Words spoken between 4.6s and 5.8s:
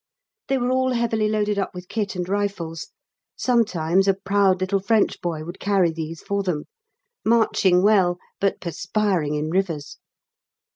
French boy would